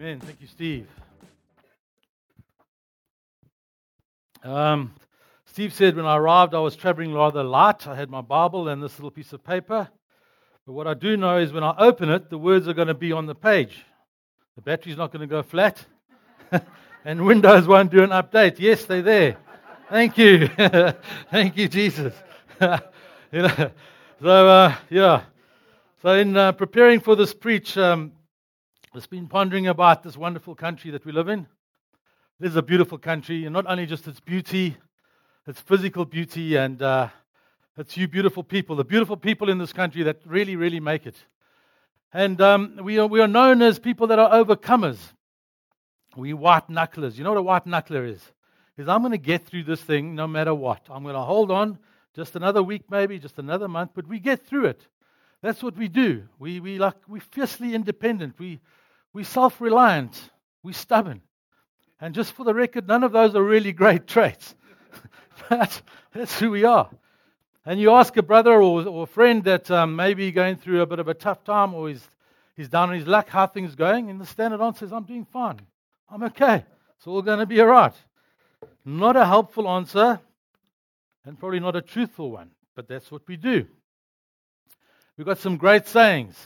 [0.00, 0.20] Amen.
[0.20, 0.86] Thank you, Steve.
[4.44, 4.94] Um,
[5.46, 7.84] Steve said when I arrived, I was traveling rather light.
[7.88, 9.88] I had my Bible and this little piece of paper.
[10.64, 12.94] But what I do know is when I open it, the words are going to
[12.94, 13.84] be on the page.
[14.54, 15.84] The battery's not going to go flat.
[17.04, 18.60] and Windows won't do an update.
[18.60, 19.36] Yes, they're there.
[19.90, 20.46] Thank you.
[21.32, 22.14] Thank you, Jesus.
[22.60, 23.70] you know,
[24.22, 25.22] so, uh, yeah.
[26.02, 28.12] So, in uh, preparing for this preach, um,
[28.94, 31.46] I've been pondering about this wonderful country that we live in.
[32.40, 34.78] This is a beautiful country, and not only just its beauty,
[35.46, 37.08] its physical beauty, and uh,
[37.76, 41.16] it's you beautiful people, the beautiful people in this country that really, really make it.
[42.14, 44.96] And um, we, are, we are known as people that are overcomers.
[46.16, 47.18] We white knucklers.
[47.18, 48.22] You know what a white knuckler is?
[48.78, 50.80] Is I'm going to get through this thing no matter what.
[50.88, 51.78] I'm going to hold on
[52.16, 54.86] just another week, maybe, just another month, but we get through it.
[55.42, 56.24] That's what we do.
[56.38, 58.38] We, we like, we're fiercely independent.
[58.38, 58.60] We,
[59.12, 60.30] we're self reliant.
[60.62, 61.22] We're stubborn.
[62.00, 64.54] And just for the record, none of those are really great traits.
[65.48, 66.90] but that's who we are.
[67.64, 70.86] And you ask a brother or, or a friend that um, maybe going through a
[70.86, 72.08] bit of a tough time or he's,
[72.56, 74.10] he's down on his luck, how things going?
[74.10, 75.60] And the standard answer is, I'm doing fine.
[76.08, 76.64] I'm okay.
[76.96, 77.94] It's all going to be all right.
[78.84, 80.18] Not a helpful answer
[81.24, 83.66] and probably not a truthful one, but that's what we do.
[85.18, 86.36] We've got some great sayings.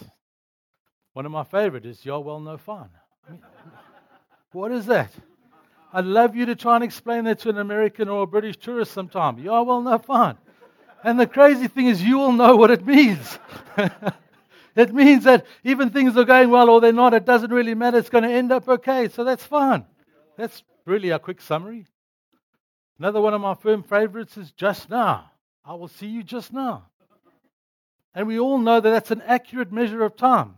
[1.13, 2.89] One of my favorite is, You're well, no fun.
[4.53, 5.11] What is that?
[5.95, 8.93] I'd love you to try and explain that to an American or a British tourist
[8.93, 9.39] sometime.
[9.39, 10.37] You're well, no fun.
[11.03, 13.39] And the crazy thing is, you will know what it means.
[14.77, 17.97] it means that even things are going well or they're not, it doesn't really matter.
[17.97, 19.09] It's going to end up okay.
[19.09, 19.87] So that's fine.
[20.37, 21.87] That's really a quick summary.
[22.99, 25.31] Another one of my firm favorites is just now.
[25.65, 26.91] I will see you just now.
[28.15, 30.57] And we all know that that's an accurate measure of time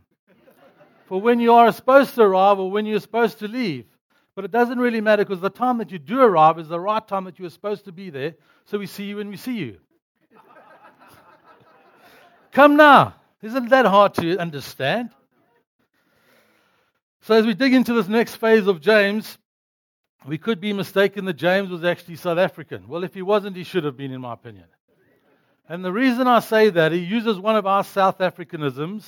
[1.07, 3.87] for when you are supposed to arrive or when you're supposed to leave.
[4.35, 7.07] But it doesn't really matter because the time that you do arrive is the right
[7.07, 8.35] time that you are supposed to be there.
[8.65, 9.79] So we see you when we see you.
[12.51, 13.15] Come now.
[13.43, 15.11] Isn't that hard to understand?
[17.21, 19.39] So, as we dig into this next phase of James,
[20.27, 22.87] we could be mistaken that James was actually South African.
[22.87, 24.65] Well, if he wasn't, he should have been, in my opinion.
[25.69, 29.05] And the reason I say that, he uses one of our South Africanisms,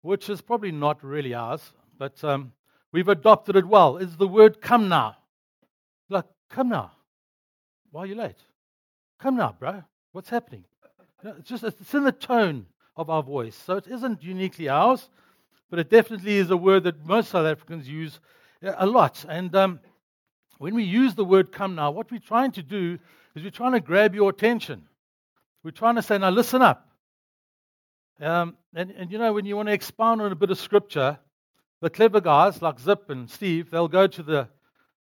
[0.00, 2.52] which is probably not really ours, but um,
[2.90, 3.98] we've adopted it well.
[3.98, 5.16] Is the word come now.
[6.08, 6.92] Like, come now.
[7.90, 8.38] Why are you late?
[9.18, 9.82] Come now, bro.
[10.12, 10.64] What's happening?
[11.22, 13.54] it's just it's in the tone of our voice.
[13.54, 15.08] So it isn't uniquely ours,
[15.68, 18.20] but it definitely is a word that most South Africans use
[18.62, 19.24] a lot.
[19.28, 19.80] And um,
[20.58, 22.98] when we use the word come now, what we're trying to do
[23.34, 24.87] is we're trying to grab your attention.
[25.64, 26.88] We're trying to say, now listen up.
[28.20, 31.18] Um, and, and you know, when you want to expound on a bit of scripture,
[31.80, 34.48] the clever guys like Zip and Steve, they'll go to the,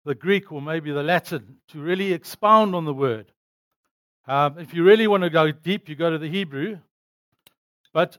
[0.05, 3.31] the Greek or maybe the Latin to really expound on the word.
[4.27, 6.79] Um, if you really want to go deep, you go to the Hebrew.
[7.93, 8.19] But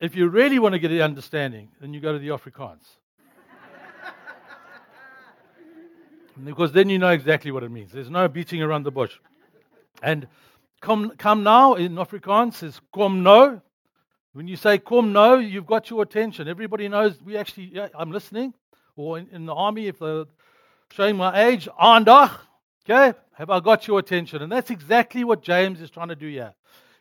[0.00, 2.86] if you really want to get the understanding, then you go to the Afrikaans.
[6.44, 7.90] because then you know exactly what it means.
[7.92, 9.18] There's no beating around the bush.
[10.00, 10.28] And
[10.82, 13.62] come, come now in Afrikaans is kom no.
[14.34, 16.48] When you say kom no, you've got your attention.
[16.48, 18.52] Everybody knows we actually, yeah, I'm listening.
[18.96, 20.26] Or in, in the army, if they're
[20.90, 22.30] showing my age, aandag.
[22.84, 23.16] Okay?
[23.34, 24.42] Have I got your attention?
[24.42, 26.52] And that's exactly what James is trying to do here.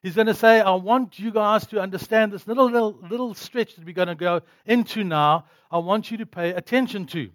[0.01, 3.75] He's going to say, I want you guys to understand this little, little, little stretch
[3.75, 5.45] that we're going to go into now.
[5.69, 7.29] I want you to pay attention to.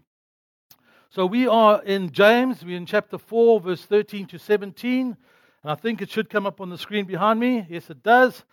[1.10, 5.16] So we are in James, we're in chapter 4, verse 13 to 17.
[5.62, 7.66] And I think it should come up on the screen behind me.
[7.68, 8.44] Yes, it does.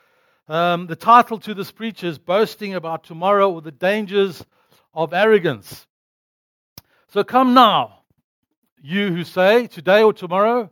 [0.48, 4.44] Um, the title to this preach is Boasting About Tomorrow or the Dangers
[4.94, 5.88] of Arrogance.
[7.10, 8.00] So come now,
[8.82, 10.70] you who say, today or tomorrow,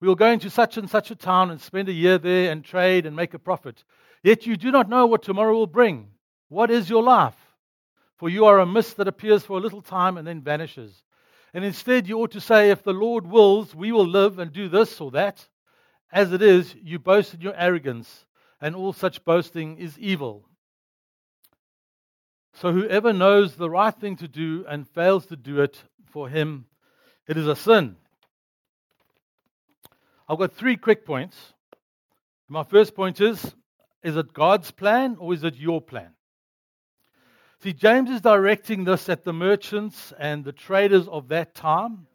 [0.00, 2.64] we will go into such and such a town and spend a year there and
[2.64, 3.84] trade and make a profit.
[4.22, 6.08] Yet you do not know what tomorrow will bring.
[6.48, 7.36] What is your life?
[8.16, 11.02] For you are a mist that appears for a little time and then vanishes.
[11.54, 14.68] And instead, you ought to say, If the Lord wills, we will live and do
[14.68, 15.46] this or that.
[16.12, 18.26] As it is, you boast in your arrogance,
[18.60, 20.46] and all such boasting is evil.
[22.52, 26.66] So whoever knows the right thing to do and fails to do it, for him
[27.26, 27.96] it is a sin.
[30.28, 31.54] I've got three quick points.
[32.48, 33.54] My first point is
[34.02, 36.10] is it God's plan or is it your plan?
[37.62, 42.08] See, James is directing this at the merchants and the traders of that time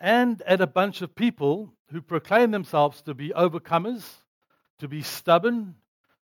[0.00, 4.04] and at a bunch of people who proclaim themselves to be overcomers,
[4.78, 5.74] to be stubborn,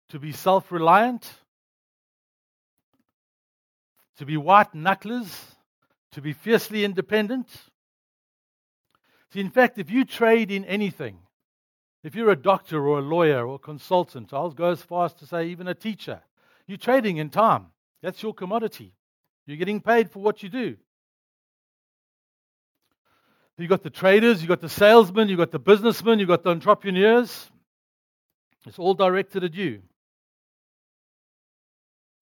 [0.08, 1.30] to be self reliant,
[4.16, 5.30] to be white knucklers,
[6.12, 7.48] to be fiercely independent.
[9.32, 11.18] See, in fact, if you trade in anything,
[12.02, 15.14] if you're a doctor or a lawyer or a consultant, I'll go as far as
[15.14, 16.22] to say even a teacher,
[16.66, 17.66] you're trading in time.
[18.02, 18.94] That's your commodity.
[19.46, 20.76] You're getting paid for what you do.
[23.58, 26.50] You've got the traders, you've got the salesmen, you've got the businessmen, you've got the
[26.50, 27.50] entrepreneurs.
[28.66, 29.82] It's all directed at you.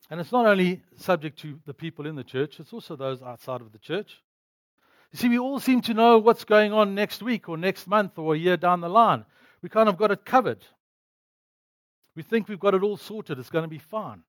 [0.09, 3.61] And it's not only subject to the people in the church, it's also those outside
[3.61, 4.23] of the church.
[5.13, 8.19] You see, we all seem to know what's going on next week or next month
[8.19, 9.25] or a year down the line.
[9.61, 10.65] We kind of got it covered.
[12.15, 14.23] We think we've got it all sorted, it's going to be fine.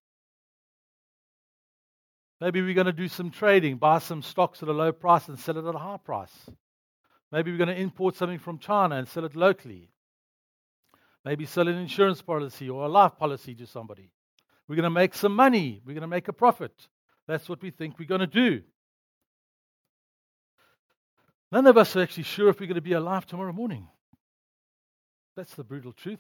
[2.42, 5.40] Maybe we're going to do some trading, buy some stocks at a low price and
[5.40, 6.50] sell it at a high price.
[7.32, 9.90] Maybe we're going to import something from China and sell it locally.
[11.26, 14.10] Maybe sell an insurance policy or a life policy to somebody.
[14.68, 15.82] We're going to make some money.
[15.86, 16.72] We're going to make a profit.
[17.28, 18.62] That's what we think we're going to do.
[21.52, 23.88] None of us are actually sure if we're going to be alive tomorrow morning.
[25.36, 26.20] That's the brutal truth.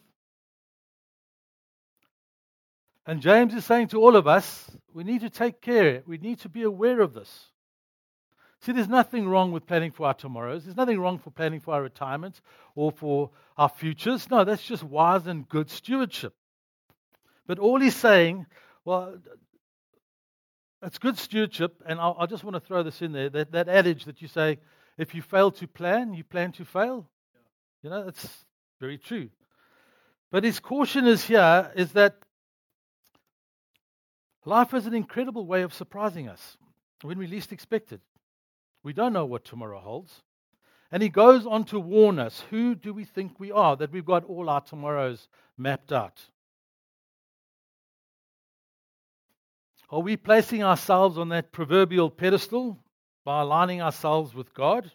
[3.05, 6.03] And James is saying to all of us, we need to take care.
[6.05, 7.47] We need to be aware of this.
[8.61, 10.63] See, there's nothing wrong with planning for our tomorrows.
[10.63, 12.41] There's nothing wrong for planning for our retirement
[12.75, 14.29] or for our futures.
[14.29, 16.33] No, that's just wise and good stewardship.
[17.45, 18.45] But all he's saying,
[18.83, 19.17] well,
[20.81, 23.69] it's good stewardship, and I, I just want to throw this in there that, that
[23.69, 24.59] adage that you say,
[24.97, 27.07] if you fail to plan, you plan to fail.
[27.83, 28.45] You know, that's
[28.79, 29.29] very true.
[30.31, 32.15] But his caution is here is that
[34.45, 36.57] life is an incredible way of surprising us
[37.01, 38.01] when we least expect it.
[38.87, 40.23] We don't know what tomorrow holds.
[40.93, 44.05] And he goes on to warn us who do we think we are that we've
[44.05, 46.21] got all our tomorrows mapped out?
[49.89, 52.79] Are we placing ourselves on that proverbial pedestal
[53.25, 54.89] by aligning ourselves with God?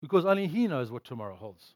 [0.00, 1.74] Because only He knows what tomorrow holds.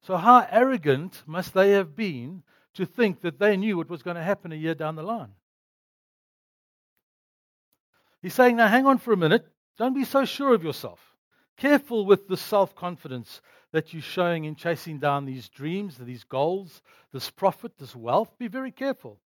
[0.00, 4.16] So, how arrogant must they have been to think that they knew what was going
[4.16, 5.32] to happen a year down the line?
[8.22, 9.46] He's saying, now hang on for a minute.
[9.78, 11.00] Don't be so sure of yourself.
[11.56, 13.40] Careful with the self confidence
[13.72, 16.82] that you're showing in chasing down these dreams, these goals,
[17.12, 18.36] this profit, this wealth.
[18.38, 19.18] Be very careful.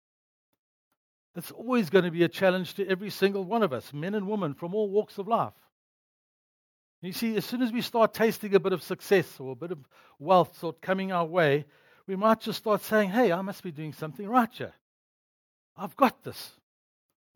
[1.35, 4.27] It's always going to be a challenge to every single one of us, men and
[4.27, 5.53] women from all walks of life.
[7.03, 9.71] You see, as soon as we start tasting a bit of success or a bit
[9.71, 9.79] of
[10.19, 11.67] wealth sort coming our way,
[12.07, 14.73] we might just start saying, hey, I must be doing something right here.
[15.77, 16.53] I've got this.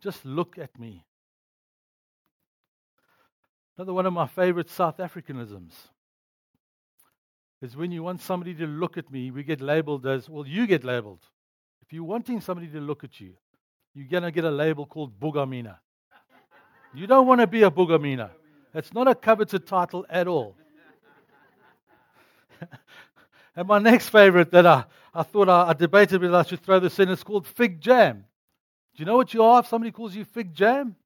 [0.00, 1.04] Just look at me.
[3.80, 5.72] Another one of my favorite South Africanisms
[7.62, 10.66] is when you want somebody to look at me, we get labeled as, well, you
[10.66, 11.20] get labeled.
[11.80, 13.32] If you're wanting somebody to look at you,
[13.94, 15.78] you're going to get a label called Bugamina.
[16.92, 18.28] You don't want to be a Bugamina.
[18.74, 20.56] It's not a coveted title at all.
[23.56, 24.84] and my next favorite that I,
[25.14, 28.26] I thought I, I debated whether I should throw this in is called Fig Jam.
[28.94, 30.96] Do you know what you are if somebody calls you Fig Jam?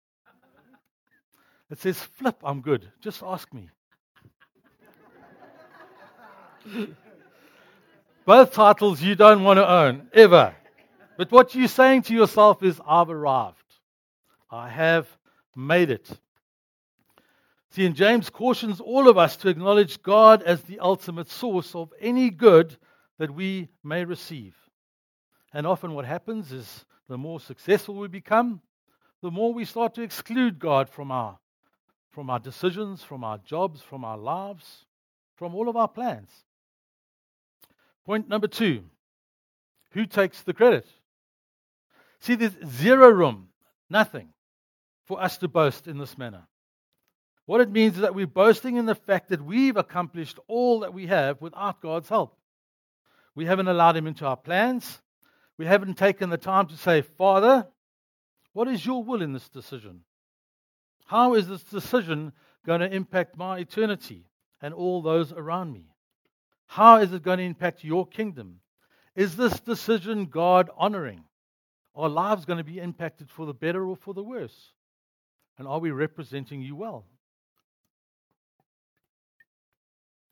[1.74, 2.86] It says, Flip, I'm good.
[3.00, 3.68] Just ask me.
[8.24, 10.54] Both titles you don't want to own, ever.
[11.18, 13.56] But what you're saying to yourself is, I've arrived.
[14.52, 15.08] I have
[15.56, 16.08] made it.
[17.70, 21.92] See, and James cautions all of us to acknowledge God as the ultimate source of
[22.00, 22.76] any good
[23.18, 24.54] that we may receive.
[25.52, 28.60] And often what happens is the more successful we become,
[29.22, 31.40] the more we start to exclude God from our,
[32.14, 34.84] from our decisions, from our jobs, from our lives,
[35.36, 36.30] from all of our plans.
[38.06, 38.84] Point number two
[39.90, 40.86] who takes the credit?
[42.20, 43.48] See, there's zero room,
[43.90, 44.28] nothing,
[45.04, 46.46] for us to boast in this manner.
[47.46, 50.94] What it means is that we're boasting in the fact that we've accomplished all that
[50.94, 52.36] we have without God's help.
[53.34, 55.00] We haven't allowed Him into our plans.
[55.58, 57.66] We haven't taken the time to say, Father,
[58.52, 60.00] what is your will in this decision?
[61.14, 62.32] How is this decision
[62.66, 64.26] going to impact my eternity
[64.60, 65.86] and all those around me?
[66.66, 68.58] How is it going to impact your kingdom?
[69.14, 71.22] Is this decision God honoring?
[71.94, 74.72] Are lives going to be impacted for the better or for the worse?
[75.56, 77.04] And are we representing you well?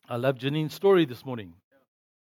[0.09, 1.55] I love Janine's story this morning.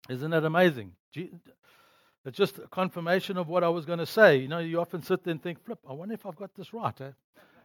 [0.09, 0.95] Isn't that amazing?
[1.15, 4.39] It's just a confirmation of what I was going to say.
[4.39, 6.75] You know, you often sit there and think, flip, I wonder if I've got this
[6.75, 7.01] right.
[7.01, 7.13] Eh?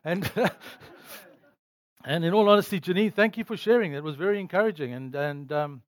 [0.04, 0.30] And,
[2.06, 3.94] and in all honesty, Janine, thank you for sharing.
[3.94, 5.82] It was very encouraging and, and um,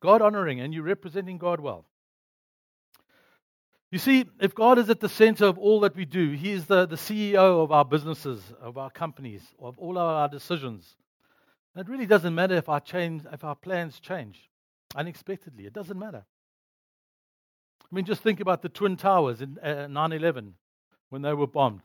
[0.00, 1.84] God honoring, and you representing God well.
[3.90, 6.64] You see, if God is at the center of all that we do, He is
[6.64, 10.96] the, the CEO of our businesses, of our companies, of all our decisions.
[11.74, 14.48] And it really doesn't matter if our, change, if our plans change
[14.96, 15.66] unexpectedly.
[15.66, 16.24] It doesn't matter.
[17.82, 20.54] I mean, just think about the Twin Towers in uh, 9 uh, 11
[21.10, 21.82] when they were bombed.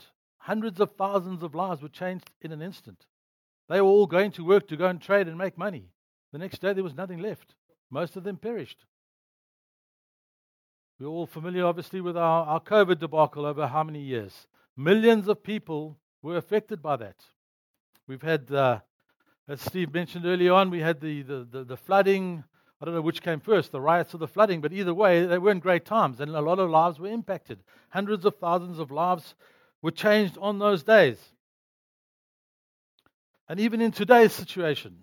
[0.47, 3.05] Hundreds of thousands of lives were changed in an instant.
[3.67, 5.89] They were all going to work to go and trade and make money.
[6.31, 7.53] The next day, there was nothing left.
[7.91, 8.85] Most of them perished.
[10.97, 14.47] We're all familiar, obviously, with our, our COVID debacle over how many years?
[14.77, 17.17] Millions of people were affected by that.
[18.07, 18.79] We've had, uh,
[19.49, 22.45] as Steve mentioned earlier on, we had the, the, the, the flooding.
[22.79, 25.39] I don't know which came first, the riots or the flooding, but either way, they
[25.39, 27.63] weren't great times, and a lot of lives were impacted.
[27.89, 29.35] Hundreds of thousands of lives
[29.81, 31.17] were changed on those days.
[33.49, 34.97] And even in today's situation,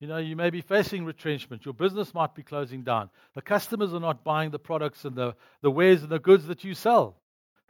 [0.00, 1.64] you know, you may be facing retrenchment.
[1.64, 3.10] Your business might be closing down.
[3.34, 6.64] The customers are not buying the products and the, the wares and the goods that
[6.64, 7.16] you sell.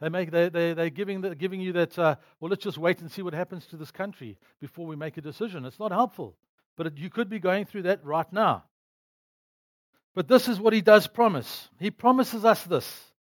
[0.01, 3.01] They make, they, they, they're giving, the, giving you that, uh, well, let's just wait
[3.01, 5.63] and see what happens to this country before we make a decision.
[5.65, 6.35] It's not helpful.
[6.75, 8.63] But it, you could be going through that right now.
[10.15, 11.69] But this is what he does promise.
[11.79, 13.11] He promises us this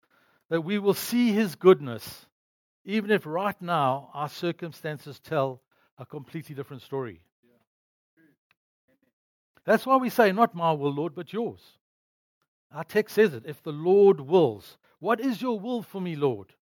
[0.49, 2.27] that we will see his goodness,
[2.85, 5.63] even if right now our circumstances tell
[5.99, 7.23] a completely different story.
[9.65, 11.61] That's why we say, Not my will, Lord, but yours.
[12.75, 14.77] Our text says it if the Lord wills.
[14.99, 16.55] What is your will for me, Lord?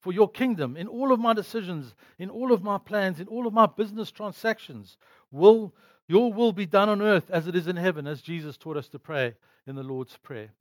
[0.00, 3.46] For your kingdom, in all of my decisions, in all of my plans, in all
[3.46, 4.96] of my business transactions,
[5.30, 5.74] will
[6.08, 8.88] your will be done on earth as it is in heaven, as Jesus taught us
[8.88, 9.34] to pray
[9.66, 10.52] in the Lord's Prayer.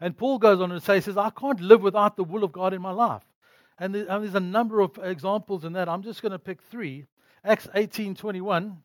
[0.00, 2.50] And Paul goes on to say, he says, I can't live without the will of
[2.50, 3.22] God in my life.
[3.78, 5.88] And there's a number of examples in that.
[5.88, 7.06] I'm just going to pick three.
[7.44, 8.78] Acts 18 21.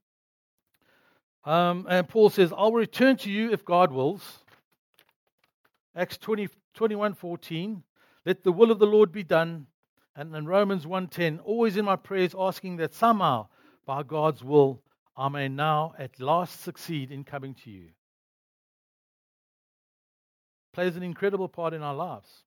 [1.46, 4.40] Um, and Paul says, I'll return to you if God wills.
[5.96, 7.84] Acts 20, 21 14.
[8.26, 9.68] Let the will of the Lord be done.
[10.18, 13.50] And in Romans 1:10, always in my prayers asking that somehow,
[13.86, 14.82] by God's will,
[15.16, 17.90] I may now at last succeed in coming to you.
[20.74, 22.44] Plays an incredible part in our lives.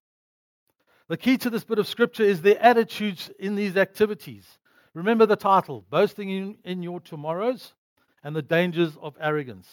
[1.10, 4.46] The key to this bit of scripture is the attitudes in these activities.
[4.94, 7.74] Remember the title Boasting in, in Your Tomorrows
[8.22, 9.66] and the Dangers of Arrogance.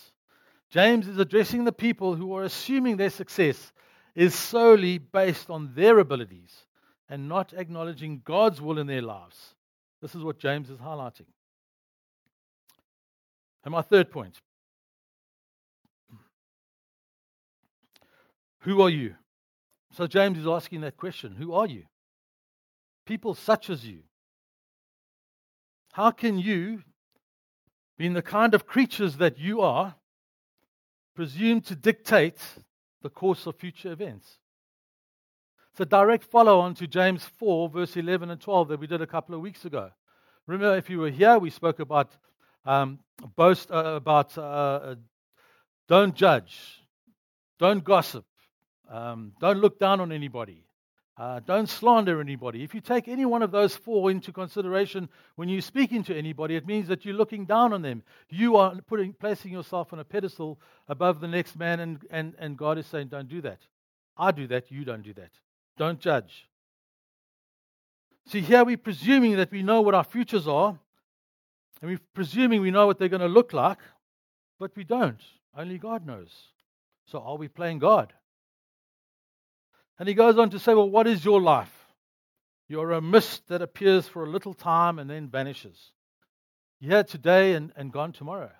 [0.72, 3.72] James is addressing the people who are assuming their success
[4.16, 6.66] is solely based on their abilities
[7.08, 9.54] and not acknowledging God's will in their lives.
[10.02, 11.28] This is what James is highlighting.
[13.64, 14.42] And my third point
[18.62, 19.14] Who are you?
[19.98, 21.86] So James is asking that question Who are you?
[23.08, 24.02] People such as you.
[25.94, 26.84] How can you,
[27.98, 29.96] being the kind of creatures that you are,
[31.16, 32.38] presume to dictate
[33.02, 34.38] the course of future events?
[35.72, 39.02] It's a direct follow on to James 4, verse 11 and 12 that we did
[39.02, 39.90] a couple of weeks ago.
[40.46, 42.16] Remember, if you were here, we spoke about
[42.66, 43.00] um,
[43.36, 44.96] boast, uh, about uh, uh
[45.88, 46.84] don't judge,
[47.58, 48.26] don't gossip,
[48.90, 50.64] um, don't look down on anybody.
[51.18, 52.64] Uh, don't slander anybody.
[52.64, 56.56] If you take any one of those four into consideration when you're speaking to anybody,
[56.56, 58.04] it means that you're looking down on them.
[58.30, 62.56] You are putting, placing yourself on a pedestal above the next man, and, and, and
[62.56, 63.60] God is saying, Don't do that.
[64.16, 65.32] I do that, you don't do that.
[65.76, 66.48] Don't judge.
[68.28, 70.78] See, here we're presuming that we know what our futures are,
[71.82, 73.80] and we're presuming we know what they're going to look like,
[74.60, 75.22] but we don't.
[75.56, 76.32] Only God knows.
[77.06, 78.14] So are we playing God?
[80.00, 81.74] And he goes on to say, Well, what is your life?
[82.68, 85.92] You're a mist that appears for a little time and then vanishes.
[86.80, 88.52] You're here today and, and gone tomorrow.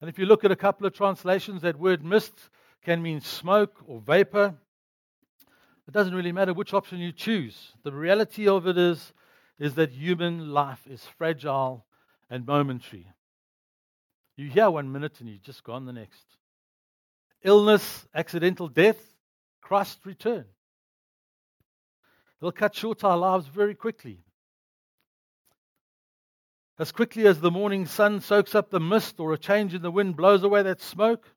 [0.00, 2.32] And if you look at a couple of translations, that word mist
[2.82, 4.54] can mean smoke or vapor.
[5.86, 7.72] It doesn't really matter which option you choose.
[7.82, 9.12] The reality of it is,
[9.58, 11.84] is that human life is fragile
[12.30, 13.06] and momentary.
[14.36, 16.24] You're here one minute and you're just gone the next.
[17.42, 18.98] Illness, accidental death,
[19.60, 20.46] Christ return.
[22.40, 24.24] They'll cut short our lives very quickly.
[26.78, 29.90] As quickly as the morning sun soaks up the mist or a change in the
[29.90, 31.28] wind blows away that smoke.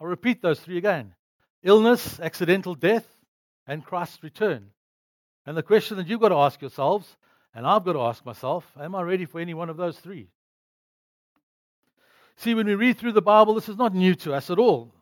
[0.00, 1.14] I'll repeat those three again
[1.64, 3.06] illness, accidental death,
[3.66, 4.70] and Christ's return.
[5.44, 7.16] And the question that you've got to ask yourselves,
[7.54, 10.28] and I've got to ask myself, am I ready for any one of those three?
[12.36, 14.94] See, when we read through the Bible, this is not new to us at all.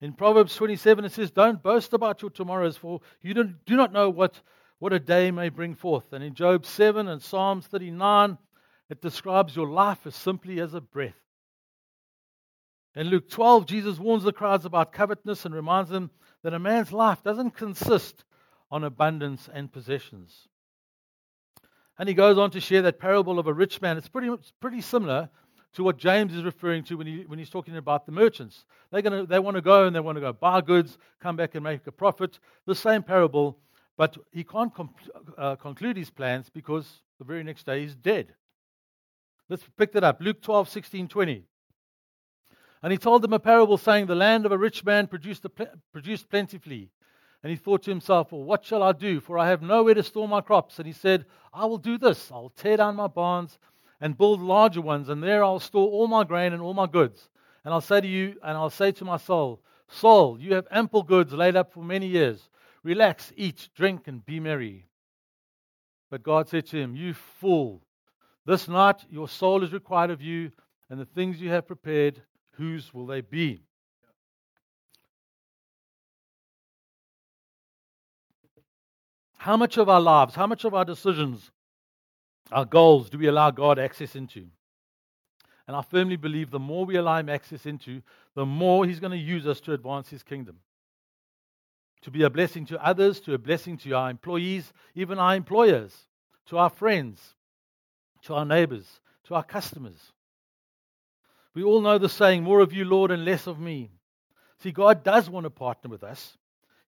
[0.00, 3.92] In Proverbs 27, it says, Don't boast about your tomorrows, for you don't, do not
[3.92, 4.40] know what,
[4.78, 6.12] what a day may bring forth.
[6.12, 8.38] And in Job 7 and Psalms 39,
[8.88, 11.14] it describes your life as simply as a breath.
[12.96, 16.10] In Luke 12, Jesus warns the crowds about covetousness and reminds them
[16.42, 18.24] that a man's life doesn't consist
[18.70, 20.48] on abundance and possessions.
[21.98, 23.98] And he goes on to share that parable of a rich man.
[23.98, 25.28] It's pretty, pretty similar
[25.74, 28.64] to what James is referring to when, he, when he's talking about the merchants.
[28.90, 31.54] They're gonna, they want to go and they want to go buy goods, come back
[31.54, 32.40] and make a profit.
[32.66, 33.58] The same parable,
[33.96, 34.94] but he can't com-
[35.38, 38.34] uh, conclude his plans because the very next day he's dead.
[39.48, 40.20] Let's pick that up.
[40.20, 41.44] Luke 12, 16, 20.
[42.82, 45.66] And he told them a parable saying, The land of a rich man produced, pl-
[45.92, 46.90] produced plentifully.
[47.42, 49.20] And he thought to himself, Well, what shall I do?
[49.20, 50.78] For I have nowhere to store my crops.
[50.78, 52.30] And he said, I will do this.
[52.32, 53.58] I'll tear down my barns
[54.00, 57.28] and build larger ones, and there I'll store all my grain and all my goods.
[57.64, 61.02] And I'll say to you, and I'll say to my soul, Soul, you have ample
[61.02, 62.48] goods laid up for many years.
[62.82, 64.86] Relax, eat, drink, and be merry.
[66.10, 67.82] But God said to him, You fool,
[68.46, 70.52] this night your soul is required of you,
[70.88, 73.62] and the things you have prepared, whose will they be?
[79.36, 81.50] How much of our lives, how much of our decisions,
[82.52, 84.46] our goals do we allow God access into?
[85.66, 88.02] And I firmly believe the more we allow Him access into,
[88.34, 90.56] the more He's going to use us to advance His kingdom.
[92.02, 95.94] To be a blessing to others, to a blessing to our employees, even our employers,
[96.46, 97.20] to our friends,
[98.22, 100.12] to our neighbors, to our customers.
[101.54, 103.90] We all know the saying, more of you, Lord, and less of me.
[104.58, 106.36] See, God does want to partner with us.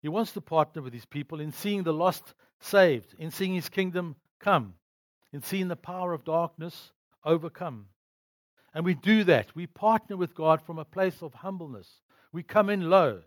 [0.01, 3.69] He wants to partner with his people in seeing the lost saved, in seeing his
[3.69, 4.75] kingdom come,
[5.33, 6.93] in seeing the power of darkness
[7.25, 7.87] overcome.
[8.75, 9.55] And we do that.
[9.55, 11.89] We partner with God from a place of humbleness.
[12.33, 13.23] We come in low.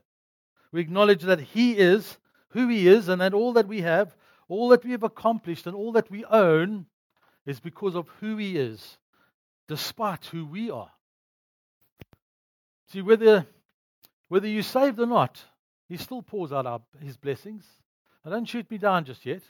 [0.71, 2.17] We acknowledge that He is
[2.49, 4.15] who He is and that all that we have,
[4.47, 6.85] all that we have accomplished, and all that we own
[7.45, 8.97] is because of who He is,
[9.67, 10.91] despite who we are.
[12.87, 13.45] See, whether,
[14.27, 15.43] whether you're saved or not,
[15.87, 17.65] He still pours out our, His blessings.
[18.23, 19.41] Now, don't shoot me down just yet.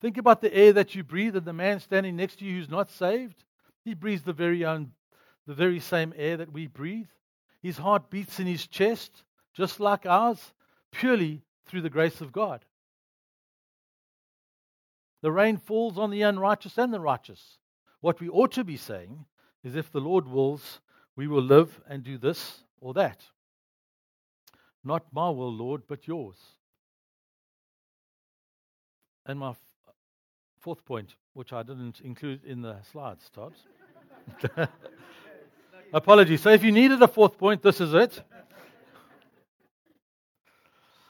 [0.00, 2.70] Think about the air that you breathe and the man standing next to you who's
[2.70, 3.44] not saved.
[3.84, 4.92] He breathes the very own,
[5.46, 7.08] the very same air that we breathe.
[7.62, 10.52] His heart beats in his chest, just like ours,
[10.92, 12.64] purely through the grace of God.
[15.20, 17.58] The rain falls on the unrighteous and the righteous.
[18.00, 19.24] What we ought to be saying
[19.64, 20.80] is if the Lord wills,
[21.16, 23.24] we will live and do this or that.
[24.84, 26.36] Not my will, Lord, but yours.
[29.26, 29.54] And my
[30.68, 33.54] fourth point, which I didn't include in the slides, Todd.
[35.94, 36.42] Apologies.
[36.42, 38.22] So if you needed a fourth point, this is it.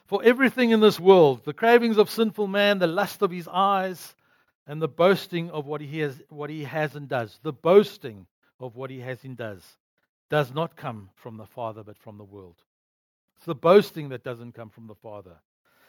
[0.06, 4.14] For everything in this world, the cravings of sinful man, the lust of his eyes,
[4.64, 8.28] and the boasting of what he has, what he has and does, the boasting
[8.60, 9.64] of what he has and does,
[10.30, 12.62] does not come from the Father, but from the world.
[13.38, 15.34] It's the boasting that doesn't come from the Father.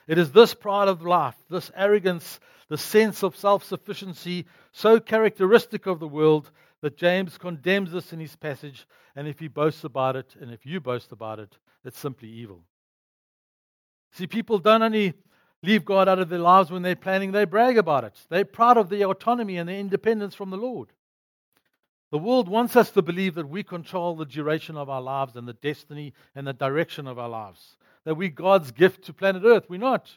[0.09, 5.85] It is this pride of life, this arrogance, the sense of self sufficiency, so characteristic
[5.85, 6.49] of the world
[6.81, 8.87] that James condemns this in his passage.
[9.15, 12.63] And if he boasts about it, and if you boast about it, it's simply evil.
[14.13, 15.13] See, people don't only
[15.61, 18.19] leave God out of their lives when they're planning, they brag about it.
[18.29, 20.89] They're proud of their autonomy and their independence from the Lord.
[22.11, 25.47] The world wants us to believe that we control the duration of our lives and
[25.47, 27.77] the destiny and the direction of our lives,
[28.09, 29.69] that we're God's gift to planet Earth.
[29.69, 30.09] We're not.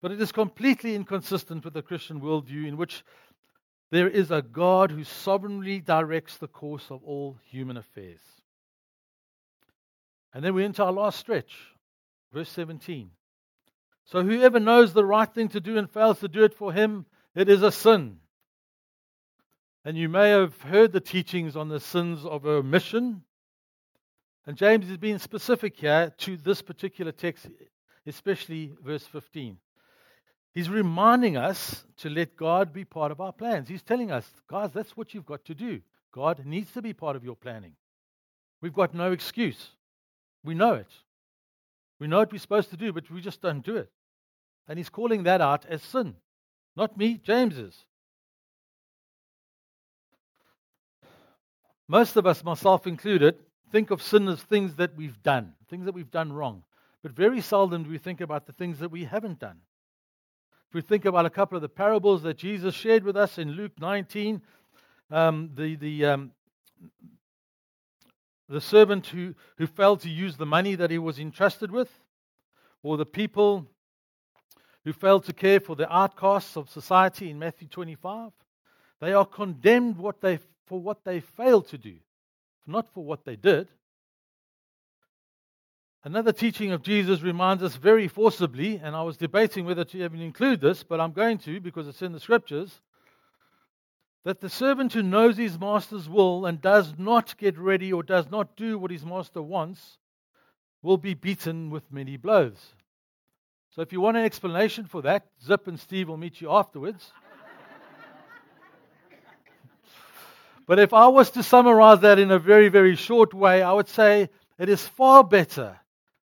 [0.00, 3.02] But it is completely inconsistent with the Christian worldview in which
[3.90, 8.20] there is a God who sovereignly directs the course of all human affairs.
[10.32, 11.56] And then we enter our last stretch
[12.32, 13.10] Verse 17.
[14.04, 17.04] So whoever knows the right thing to do and fails to do it for him,
[17.34, 18.18] it is a sin.
[19.84, 23.24] And you may have heard the teachings on the sins of omission.
[24.46, 27.46] And James is being specific here to this particular text,
[28.06, 29.56] especially verse 15.
[30.54, 33.68] He's reminding us to let God be part of our plans.
[33.68, 35.80] He's telling us, guys, that's what you've got to do.
[36.12, 37.72] God needs to be part of your planning.
[38.60, 39.70] We've got no excuse.
[40.44, 40.90] We know it.
[41.98, 43.90] We know what we're supposed to do, but we just don't do it.
[44.68, 46.16] And he's calling that out as sin.
[46.76, 47.84] Not me, James is.
[51.88, 53.36] Most of us, myself included,
[53.72, 56.62] think of sin as things that we've done, things that we've done wrong.
[57.02, 59.56] But very seldom do we think about the things that we haven't done.
[60.68, 63.52] If we think about a couple of the parables that Jesus shared with us in
[63.52, 64.42] Luke 19,
[65.10, 66.32] um, the, the, um,
[68.48, 71.90] the servant who, who failed to use the money that he was entrusted with,
[72.82, 73.66] or the people
[74.84, 78.32] who failed to care for the outcasts of society in Matthew 25.
[79.00, 81.96] They are condemned what they, for what they failed to do.
[82.66, 83.68] Not for what they did.
[86.04, 90.20] Another teaching of Jesus reminds us very forcibly, and I was debating whether to even
[90.20, 92.80] include this, but I'm going to because it's in the scriptures,
[94.24, 98.30] that the servant who knows his master's will and does not get ready or does
[98.30, 99.98] not do what his master wants
[100.82, 102.74] will be beaten with many blows.
[103.70, 107.12] So if you want an explanation for that, Zip and Steve will meet you afterwards.
[110.66, 113.88] But if I was to summarize that in a very, very short way, I would
[113.88, 115.78] say it is far better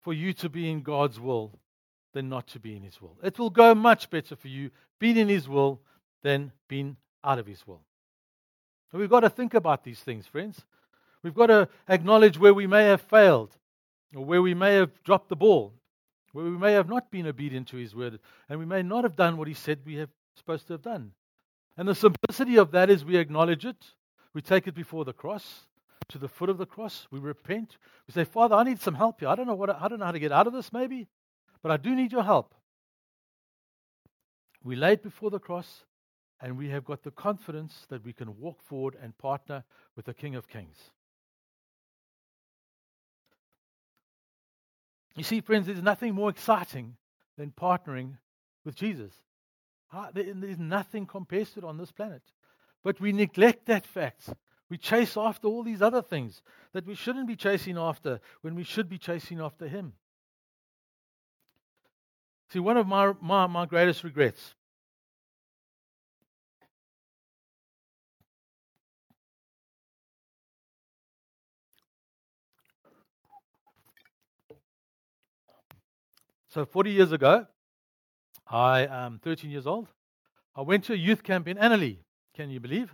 [0.01, 1.57] for you to be in God's will
[2.13, 3.17] than not to be in His will.
[3.23, 5.81] It will go much better for you being in His will
[6.23, 7.81] than being out of His will.
[8.91, 10.63] So we've got to think about these things, friends.
[11.23, 13.55] We've got to acknowledge where we may have failed
[14.15, 15.73] or where we may have dropped the ball,
[16.31, 19.15] where we may have not been obedient to His word, and we may not have
[19.15, 21.11] done what He said we have supposed to have done.
[21.77, 23.83] And the simplicity of that is we acknowledge it,
[24.35, 25.61] we take it before the cross,
[26.09, 27.07] to the foot of the cross.
[27.09, 27.77] We repent.
[28.05, 29.29] We say, Father, I need some help here.
[29.29, 31.07] I don't know what I don't know how to get out of this, maybe,
[31.63, 32.53] but I do need your help.
[34.61, 35.85] We lay it before the cross,
[36.41, 39.63] and we have got the confidence that we can walk forward and partner
[39.95, 40.77] with the King of Kings.
[45.15, 46.97] You see, friends, there's nothing more exciting
[47.37, 48.17] than partnering
[48.65, 49.13] with Jesus.
[49.93, 52.21] Ah, there's nothing compares to it on this planet.
[52.85, 54.29] But we neglect that fact
[54.69, 56.43] we chase after all these other things
[56.73, 59.93] that we shouldn't be chasing after when we should be chasing after Him.
[62.49, 64.53] See, one of my, my, my greatest regrets
[76.49, 77.47] So 40 years ago,
[78.47, 79.89] I am 13 years old.
[80.55, 82.04] I went to a youth camp in Anerley.
[82.35, 82.93] Can you believe?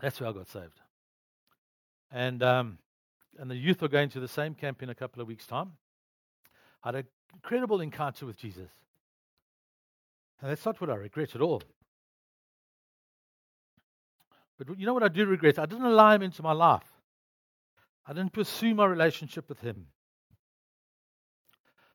[0.00, 0.80] That's where I got saved.
[2.10, 2.78] And, um,
[3.38, 5.72] and the youth are going to the same camp in a couple of weeks' time.
[6.82, 8.70] I had an incredible encounter with Jesus.
[10.40, 11.62] And that's not what I regret at all.
[14.58, 15.58] But you know what I do regret?
[15.58, 16.90] I didn't allow him into my life.
[18.06, 19.86] I didn't pursue my relationship with him.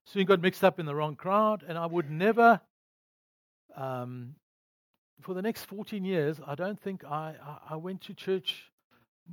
[0.05, 2.61] Soon got mixed up in the wrong crowd, and I would never
[3.75, 4.35] um,
[5.21, 8.71] for the next 14 years, I don't think I, I, I went to church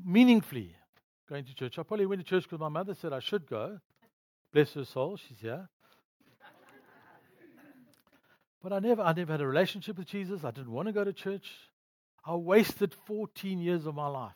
[0.04, 0.74] meaningfully.
[1.28, 1.78] Going to church.
[1.78, 3.80] I probably went to church because my mother said I should go.
[4.52, 5.68] Bless her soul, she's here.
[8.62, 10.42] But I never, I never had a relationship with Jesus.
[10.42, 11.50] I didn't want to go to church.
[12.24, 14.32] I wasted 14 years of my life.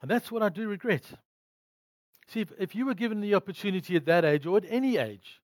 [0.00, 1.04] And that's what I do regret.
[2.26, 5.41] See, if, if you were given the opportunity at that age or at any age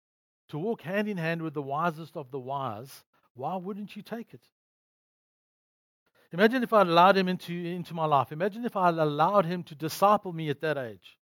[0.49, 4.35] to walk hand in hand with the wisest of the wise, why wouldn't you take
[4.35, 4.43] it?
[6.33, 8.33] Imagine if I allowed him into, into my life.
[8.33, 11.19] Imagine if I allowed him to disciple me at that age,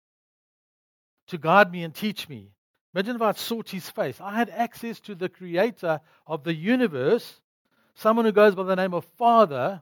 [1.28, 2.52] to guide me and teach me.
[2.94, 4.22] Imagine if I sought his face.
[4.22, 7.42] I had access to the creator of the universe,
[7.96, 9.82] someone who goes by the name of Father,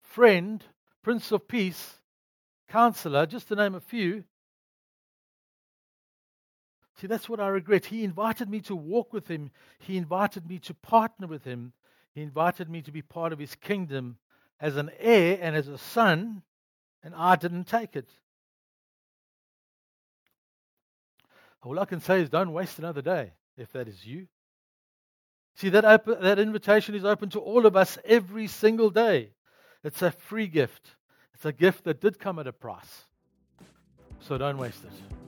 [0.00, 0.64] Friend,
[1.02, 1.98] Prince of Peace,
[2.68, 4.24] Counselor, just to name a few.
[7.00, 7.86] See, that's what I regret.
[7.86, 11.72] He invited me to walk with him, he invited me to partner with him,
[12.14, 14.16] he invited me to be part of his kingdom
[14.58, 16.42] as an heir and as a son,
[17.02, 18.08] and I didn't take it.
[21.62, 24.28] All I can say is don't waste another day if that is you.
[25.56, 29.30] See, that, that invitation is open to all of us every single day.
[29.82, 30.96] It's a free gift,
[31.34, 33.04] it's a gift that did come at a price.
[34.20, 35.25] So don't waste it.